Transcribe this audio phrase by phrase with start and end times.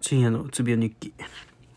[0.00, 1.12] 深夜のうつ病日記。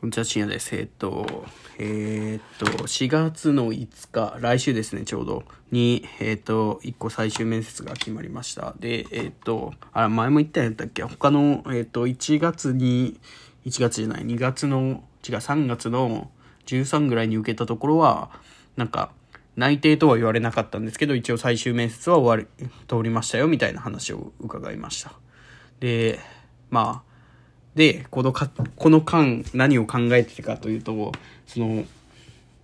[0.00, 0.76] こんにちは、深夜です。
[0.76, 1.46] えっと、
[1.78, 8.74] えーっと、4月の5日、来週ですね、ちょうど、に、えーっと、1個最終面接が決まりました。
[8.78, 11.02] で、えっと、あ、前も言ったんやったっけ？
[11.04, 13.18] 他の、えっと、1月に、
[13.64, 16.30] 1月じゃない、2月の、違う、3月の
[16.66, 18.30] 13ぐらいに受けたところは、
[18.76, 19.10] なんか、
[19.56, 25.14] 内定とは言われなかったんですけど、一応最終面接は終わり、通りましたよ、みたいな話を伺いました。
[25.80, 26.20] で、
[26.70, 27.11] まあ、
[27.74, 31.12] で、このか、この間何を考えてたかというと、
[31.46, 31.84] その、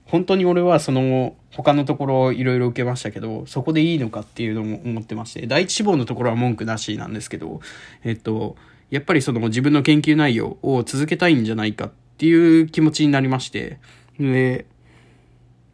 [0.04, 7.60] 本当に俺はその、他のところいろいろ受けましたけど、そこでいいのかっていうのも思ってまして、第一志望のところは文句なしなんですけど、
[8.04, 8.56] えっと、
[8.90, 13.78] やっぱりその自分の研究内容を続けたいんじゃないかっていう気持ちになりまして、
[14.18, 14.66] で、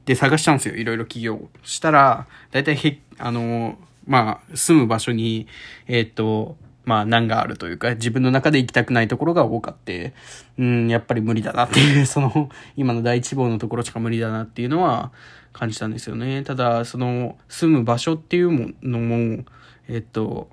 [0.05, 0.77] で、探したんですよ。
[0.77, 1.49] いろいろ企業。
[1.63, 5.47] したら、大体へ、あの、まあ、住む場所に、
[5.87, 10.13] えっ、と、まあ、難があるというか、自分の中で行きたくないところが多かって、
[10.59, 15.11] うん、やっぱり無理だなっていう、 その、今の第一望のところしか無理だなっていうのは
[15.53, 16.43] 感じたんですよね。
[16.43, 19.45] ただ、その、住む場所っていうものも、
[19.89, 20.49] えっ、と、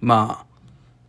[0.00, 0.50] まあ、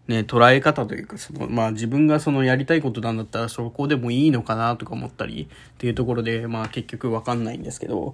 [0.07, 8.13] ね、捉え方というか、その、まあ自分がそのやりたいことなんだったらそこでもいいのかなとか思ったりっていうところで、まあ結局わかんないんですけど、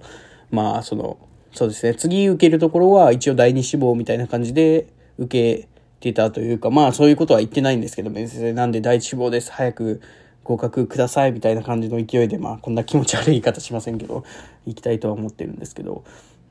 [0.50, 1.18] まあその、
[1.52, 4.86] そうですね、次受けるところは一応第二志望みたいな感じで
[5.18, 5.67] 受け
[6.00, 10.00] てたというか、まあそういうことは言ってないんですけど、面接なんで第一志望です、早く
[10.44, 14.24] 合格くださいみたいな感じの勢いで、まあこんな気持ち悪い言い方しませんけど、
[14.66, 16.04] 行きたいとは思ってるんですけど、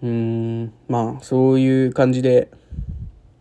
[0.03, 2.49] うーん、まあそういう感じで、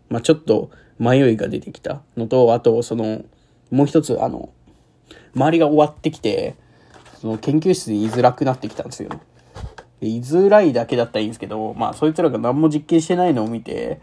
[0.09, 3.25] まあちょっと迷いが出てきたのと、あと、その、
[3.71, 4.51] もう一つ、あの、
[5.35, 6.55] 周りが終わってきて、
[7.21, 9.11] その研究室で居づらくなってきたんですよ。
[10.01, 14.01] で居づらいだけだったらいいんですけど、まあそいつらが何も実験してないのを見て、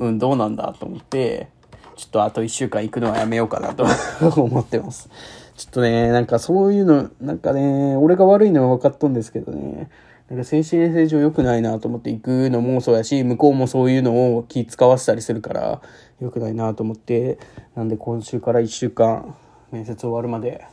[0.00, 1.48] うん、どうなんだと思って、
[1.94, 3.84] ちょっとあと一週間行くのはやめようかなと
[4.40, 5.10] 思ってます。
[5.56, 9.90] ちょっとね、なんかそういうの、なんかね、俺が悪いのは分かっとんですけどね、
[10.30, 15.82] なんか精神衛生上良くないなと思って行くのもそうやし、向こうもそういうのを気使わせたりするから、
[16.18, 17.38] 良くないなと思って、
[17.74, 19.34] なんで今週から1週間、
[19.70, 20.64] 面接終わるまで、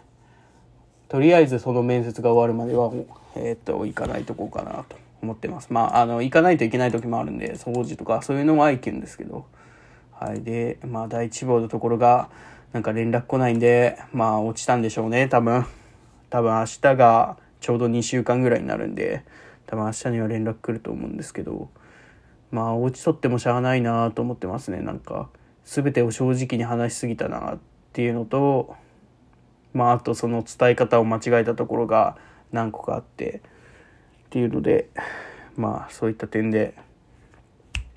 [1.10, 2.94] とりあえずその面接が終わるまでは、
[3.36, 5.07] えーっと、行かないとこうかなと。
[5.22, 5.72] 思ってます。
[5.72, 9.46] まあ、あの、行かないといけない時もあるんで、掃除とかそういうのは行けるんですけど、
[10.12, 10.42] はい。
[10.42, 12.30] で、まあ、第一望のところが、
[12.74, 15.66] なんか連絡来ないんで、まあ、落ちたんでしょうね、多分。
[16.30, 19.24] 多分明日がちょうど2週間ぐらいになるんで、
[19.66, 21.70] 多分明日には連絡来ると思うんですけど、
[22.52, 25.30] まあ、落ちとってもしゃあないなと思ってますね、なんか。
[25.66, 27.60] 全てを正直に話しすぎたなっ
[27.92, 28.76] ていうのと、
[29.74, 32.18] まあ、あとその伝え方を間違えたところが
[32.52, 33.42] 何個かあって、
[34.28, 34.90] っていうので、
[35.56, 36.76] まあ、そういった点で、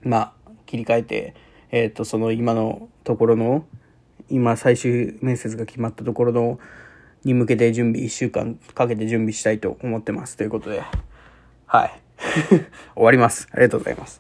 [0.03, 0.33] まあ、
[0.67, 1.35] 切り替えて、
[1.73, 3.67] えっ、と、その今のところの、
[4.29, 6.59] 今最終面接が決まったところの、
[7.25, 10.37] に向けて準備、1週間かけて準備したいと思ってます。
[10.37, 10.83] ということで、
[11.67, 11.91] はい。
[12.95, 13.49] 終わります。
[13.51, 14.19] ありがとうございます。